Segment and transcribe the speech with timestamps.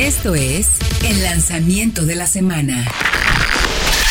[0.00, 2.86] Esto es el lanzamiento de la semana.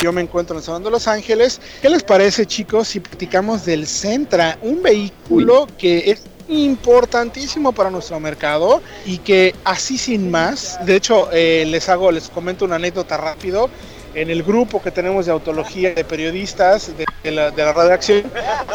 [0.00, 1.60] Yo me encuentro en el Salón de Los Ángeles.
[1.82, 8.20] ¿Qué les parece, chicos, si platicamos del Centra, un vehículo que es importantísimo para nuestro
[8.20, 13.16] mercado y que así sin más, de hecho eh, les hago, les comento una anécdota
[13.16, 13.68] rápido
[14.14, 18.24] en el grupo que tenemos de autología de periodistas de, la, de redacción,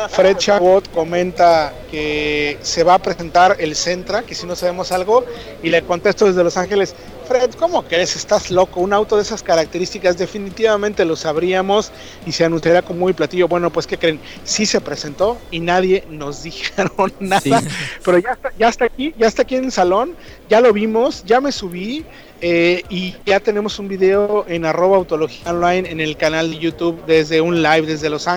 [0.09, 5.25] Fred Chabot comenta que se va a presentar el Centra, que si no sabemos algo,
[5.61, 6.95] y le contesto desde Los Ángeles,
[7.27, 8.15] Fred, ¿cómo crees?
[8.15, 8.79] Estás loco.
[8.79, 11.91] Un auto de esas características definitivamente lo sabríamos
[12.25, 13.49] y se anunciaría como muy platillo.
[13.49, 14.21] Bueno, pues ¿qué creen?
[14.45, 17.61] Sí se presentó y nadie nos dijeron nada.
[18.05, 20.15] Pero ya está, ya está aquí, ya está aquí en el salón,
[20.49, 22.05] ya lo vimos, ya me subí.
[22.39, 27.03] Eh, y ya tenemos un video en arroba autología online en el canal de YouTube
[27.07, 28.36] desde un live desde Los Ángeles.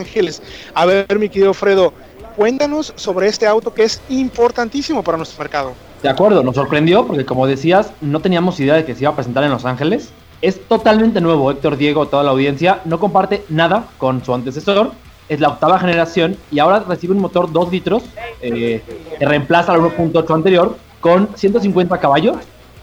[0.75, 1.93] A ver, mi querido Fredo,
[2.37, 5.73] cuéntanos sobre este auto que es importantísimo para nuestro mercado.
[6.03, 9.15] De acuerdo, nos sorprendió porque como decías, no teníamos idea de que se iba a
[9.15, 10.11] presentar en Los Ángeles.
[10.41, 14.93] Es totalmente nuevo, Héctor Diego, toda la audiencia, no comparte nada con su antecesor,
[15.29, 18.03] es la octava generación y ahora recibe un motor 2 litros
[18.41, 18.83] eh,
[19.19, 22.37] que reemplaza al 1.8 anterior con 150 caballos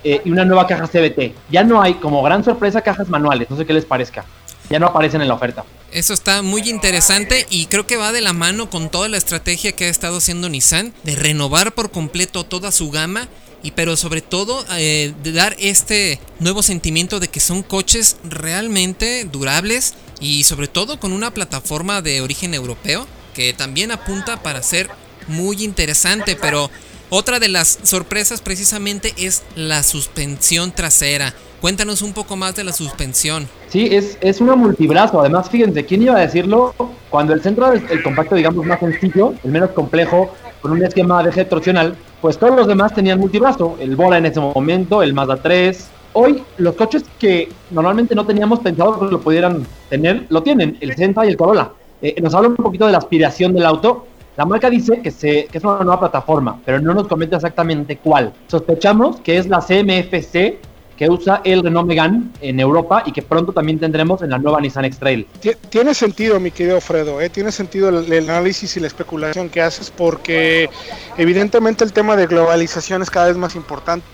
[0.04, 1.34] eh, y una nueva caja CBT.
[1.50, 4.24] Ya no hay como gran sorpresa cajas manuales, no sé qué les parezca.
[4.70, 5.64] Ya no aparecen en la oferta.
[5.92, 9.72] Eso está muy interesante y creo que va de la mano con toda la estrategia
[9.72, 13.30] que ha estado haciendo Nissan de renovar por completo toda su gama
[13.64, 19.24] y pero sobre todo eh, de dar este nuevo sentimiento de que son coches realmente
[19.26, 24.90] durables y sobre todo con una plataforma de origen europeo que también apunta para ser
[25.28, 26.70] muy interesante pero
[27.09, 31.33] otra de las sorpresas precisamente es la suspensión trasera.
[31.61, 33.47] Cuéntanos un poco más de la suspensión.
[33.69, 35.19] Sí, es, es una multibrazo.
[35.22, 36.75] Además, fíjense, ¿quién iba a decirlo?
[37.09, 41.23] Cuando el centro es el compacto, digamos, más sencillo, el menos complejo, con un esquema
[41.23, 43.78] de eje torsional, pues todos los demás tenían multibrazo.
[43.80, 45.88] El Bola en ese momento, el Mazda 3.
[46.13, 50.95] Hoy, los coches que normalmente no teníamos pensado que lo pudieran tener, lo tienen, el
[50.95, 51.72] Sentra y el Corolla.
[52.02, 54.06] Eh, nos habla un poquito de la aspiración del auto
[54.38, 57.98] la marca dice que, se, que es una nueva plataforma, pero no nos comenta exactamente
[57.98, 58.31] cuál.
[58.48, 60.59] Sospechamos que es la CMFC
[60.96, 64.59] que usa el Renault Megane en Europa y que pronto también tendremos en la nueva
[64.59, 65.28] Nissan X-Trail.
[65.70, 67.30] Tiene sentido, mi querido Fredo, ¿eh?
[67.30, 70.70] tiene sentido el, el, análisis y la especulación que haces porque
[71.18, 74.06] evidentemente el tema de globalización es cada vez más importante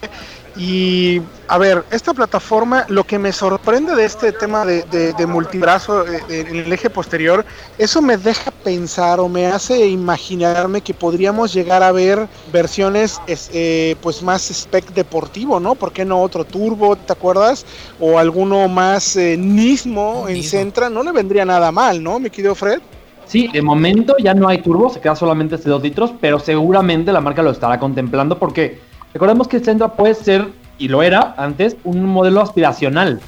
[0.56, 6.06] y a ver, esta plataforma, lo que me sorprende de este tema de, de, multibrazo
[6.08, 7.44] eh, en el eje posterior,
[7.80, 13.96] eso me deja pensar o me hace imaginarme que podríamos llegar a ver versiones eh,
[14.02, 15.74] pues más spec deportivo, ¿no?
[15.74, 17.66] ¿Por qué no otro turbo, te acuerdas?
[18.00, 22.54] O alguno más eh, Nismo en Centra, no le vendría nada mal, ¿no, mi querido
[22.54, 22.80] Fred?
[23.26, 27.12] Sí, de momento ya no hay turbo, se queda solamente este 2 litros, pero seguramente
[27.12, 28.80] la marca lo estará contemplando porque
[29.14, 30.48] Recordemos que el Sentra puede ser,
[30.78, 33.22] y lo era antes, un modelo aspiracional.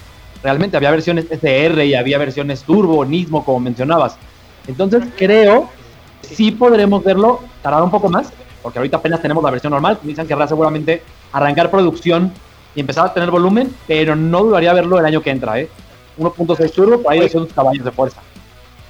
[0.43, 4.17] Realmente había versiones SR y había versiones Turbo, Nismo, como mencionabas.
[4.67, 5.69] Entonces creo
[6.21, 8.31] sí podremos verlo tardar un poco más,
[8.61, 9.99] porque ahorita apenas tenemos la versión normal.
[10.03, 12.31] Nissan querrá seguramente arrancar producción
[12.73, 15.69] y empezar a tener volumen, pero no dudaría verlo el año que entra, ¿eh?
[16.17, 18.21] 1.6 turbo, por ahí son caballos de fuerza.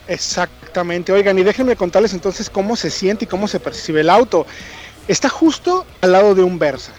[0.08, 4.46] Exactamente, oigan, y déjenme contarles entonces cómo se siente y cómo se percibe el auto
[5.08, 6.92] está justo al lado de un Versa.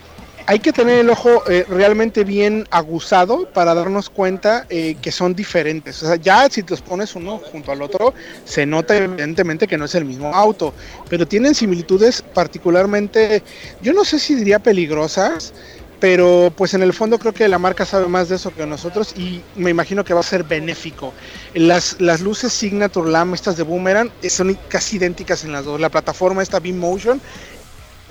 [0.49, 5.35] Hay que tener el ojo eh, realmente bien aguzado para darnos cuenta eh, que son
[5.35, 6.01] diferentes.
[6.05, 8.15] O sea, ya si te pones uno junto al otro,
[8.45, 10.73] se nota evidentemente que no es el mismo auto,
[11.09, 13.43] pero tienen similitudes particularmente,
[13.83, 15.53] yo no sé si diría peligrosas,
[15.99, 19.15] pero pues en el fondo creo que la marca sabe más de eso que nosotros
[19.17, 21.13] y me imagino que va a ser benéfico.
[21.55, 25.81] Las, las luces Signature Lamp, estas de Boomerang, son casi idénticas en las dos.
[25.81, 27.21] La plataforma, esta Beam Motion,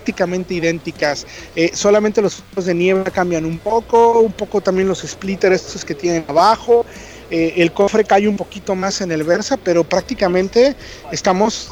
[0.05, 1.25] prácticamente idénticas.
[1.55, 5.83] Eh, solamente los focos de nieve cambian un poco, un poco también los splitters estos
[5.83, 6.85] que tienen abajo.
[7.31, 10.75] Eh, el cofre cae un poquito más en el Versa, pero prácticamente
[11.11, 11.71] estamos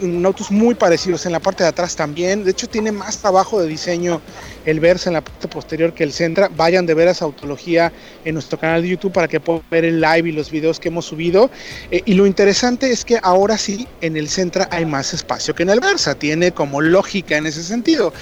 [0.00, 1.26] en autos muy parecidos.
[1.26, 2.44] En la parte de atrás también.
[2.44, 4.20] De hecho, tiene más trabajo de diseño
[4.64, 6.48] el Versa en la parte posterior que el Centra.
[6.54, 7.92] Vayan de ver esa autología
[8.24, 10.88] en nuestro canal de YouTube para que puedan ver el live y los videos que
[10.88, 11.50] hemos subido.
[11.90, 15.62] Eh, y lo interesante es que ahora sí, en el Centra hay más espacio que
[15.62, 16.14] en el Versa.
[16.14, 18.12] Tiene como lógica en ese sentido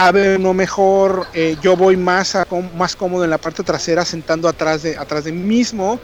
[0.00, 4.02] a ver no mejor, eh, yo voy más, a, más cómodo en la parte trasera
[4.06, 6.00] sentando atrás de, atrás de mí mismo,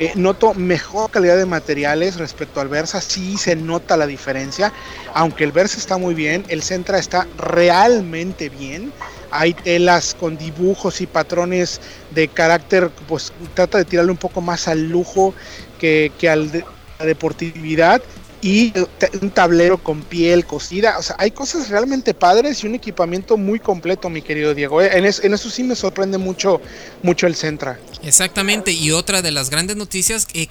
[0.00, 4.72] eh, noto mejor calidad de materiales respecto al Versa, sí se nota la diferencia,
[5.12, 8.94] aunque el Versa está muy bien, el Centra está realmente bien,
[9.30, 11.82] hay telas con dibujos y patrones
[12.12, 15.34] de carácter, pues trata de tirarle un poco más al lujo
[15.78, 18.00] que, que a la deportividad
[18.42, 18.72] y
[19.20, 20.98] un tablero con piel cosida.
[20.98, 24.80] O sea, hay cosas realmente padres y un equipamiento muy completo, mi querido Diego.
[24.80, 24.90] ¿eh?
[24.92, 26.60] En, eso sí me sorprende mucho,
[27.02, 27.78] mucho el Centra.
[28.02, 30.48] Exactamente, y otra de las grandes noticias que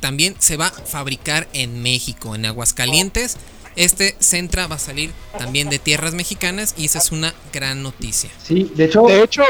[0.00, 3.36] también se va a fabricar en México, en Aguascalientes.
[3.76, 8.30] Este Centra va a salir también de tierras mexicanas y esa es una gran noticia.
[8.42, 9.02] Sí, de hecho.
[9.06, 9.42] De hecho,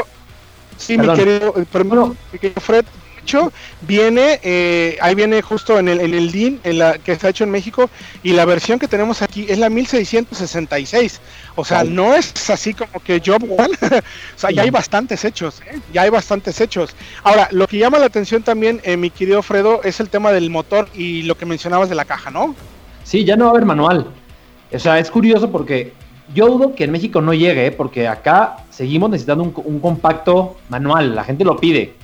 [0.77, 2.85] sí, mi querido, mi querido Fred,
[3.23, 3.51] hecho,
[3.81, 7.43] viene, eh, ahí viene justo en el, en el DIN, en la, que está hecho
[7.43, 7.89] en México,
[8.23, 11.21] y la versión que tenemos aquí es la 1666.
[11.55, 13.77] O sea, no es así como que Job One,
[14.35, 15.79] o sea, ya hay bastantes hechos, ¿eh?
[15.93, 16.95] ya hay bastantes hechos.
[17.23, 20.49] Ahora, lo que llama la atención también, eh, mi querido Fredo, es el tema del
[20.49, 22.55] motor y lo que mencionabas de la caja, ¿no?
[23.03, 24.07] Sí, ya no va a haber manual.
[24.73, 25.93] O sea, es curioso porque
[26.33, 31.15] yo dudo que en México no llegue, porque acá seguimos necesitando un, un compacto manual,
[31.15, 32.00] la gente lo pide.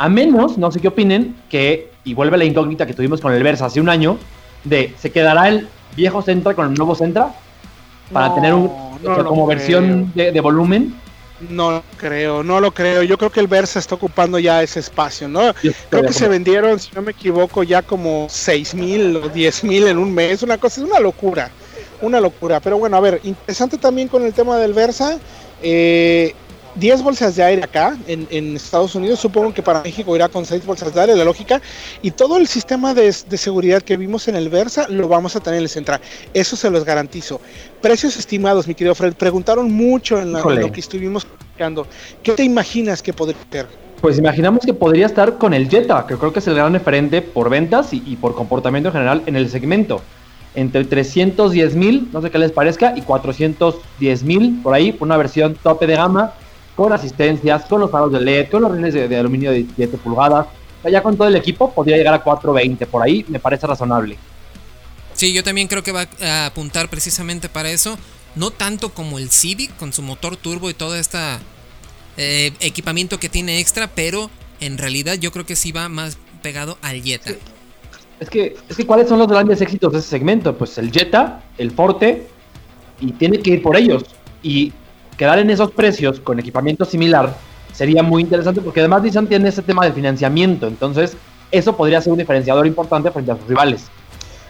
[0.00, 3.42] A menos, no sé qué opinen, que, y vuelve la incógnita que tuvimos con el
[3.42, 4.16] Versa hace un año,
[4.64, 7.34] de ¿se quedará el viejo Centra con el nuevo Centra?
[8.10, 8.70] Para tener un,
[9.04, 10.94] como versión de, volumen.
[11.50, 13.02] No creo, no lo creo.
[13.02, 15.52] Yo creo que el Versa está ocupando ya ese espacio, ¿no?
[15.90, 19.86] creo que se vendieron, si no me equivoco, ya como 6 mil o 10 mil
[19.86, 20.42] en un mes.
[20.42, 21.50] Una cosa, es una locura.
[22.00, 22.58] Una locura.
[22.60, 25.18] Pero bueno, a ver, interesante también con el tema del Versa.
[25.62, 26.34] Eh,
[26.74, 30.64] 10 bolsas de aire acá en, Estados Unidos, supongo que para México irá con 6
[30.64, 31.60] bolsas de aire, la lógica,
[32.02, 35.58] y todo el sistema de, seguridad que vimos en el Versa lo vamos a tener
[35.58, 36.00] en el Central,
[36.34, 37.40] eso se los garantizo.
[37.80, 41.86] Precios estimados, mi querido Fred, preguntaron mucho en, lo que estuvimos explicando.
[42.22, 43.66] ¿Qué te imaginas que podría ser?
[44.00, 47.20] Pues imaginamos que podría estar con el Jetta, que creo que es el gran referente
[47.20, 50.00] por ventas y, y por comportamiento en general en el segmento
[50.54, 55.54] entre 310 mil, no sé qué les parezca, y 410 mil, por ahí, una versión
[55.54, 56.32] tope de gama,
[56.80, 60.46] con asistencias, con los faros de LED, con los rines de, aluminio de 7 pulgadas.
[60.90, 64.16] ya con todo el equipo podría llegar a 420, por ahí me parece razonable.
[65.12, 67.98] Sí, yo también creo que va a apuntar precisamente para eso.
[68.34, 71.18] No tanto como el Civic con su motor turbo y todo este
[72.16, 74.30] equipamiento que tiene extra, pero
[74.60, 77.32] en realidad yo creo que sí va más pegado al Jetta.
[78.20, 80.56] Es que, es que ¿cuáles son los grandes éxitos de ese segmento?
[80.56, 82.26] Pues el Jetta, el Forte,
[83.02, 84.04] y tiene que ir por ellos.
[84.42, 84.72] Y
[85.20, 87.34] quedar en esos precios con equipamiento similar
[87.74, 91.14] sería muy interesante porque además Nissan tiene ese tema de financiamiento, entonces
[91.50, 93.82] eso podría ser un diferenciador importante frente a sus rivales.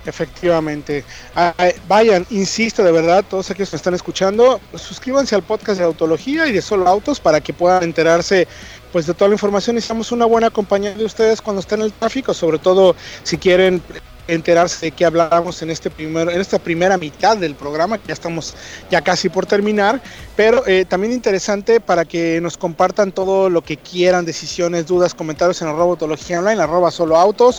[0.06, 1.05] Efectivamente.
[1.34, 5.87] Ah, eh, vayan, insisto de verdad, todos aquellos que están escuchando, suscríbanse al podcast de
[5.87, 8.46] Autología y de Solo Autos para que puedan enterarse
[8.93, 9.75] pues de toda la información.
[9.75, 12.94] Necesitamos una buena compañía de ustedes cuando estén en el tráfico, sobre todo
[13.25, 13.82] si quieren
[14.32, 18.14] enterarse de qué hablamos en este primer, en esta primera mitad del programa, que ya
[18.14, 18.54] estamos
[18.90, 20.00] ya casi por terminar,
[20.36, 25.60] pero eh, también interesante para que nos compartan todo lo que quieran, decisiones, dudas, comentarios
[25.62, 27.58] en Robotología Online, arroba solo autos.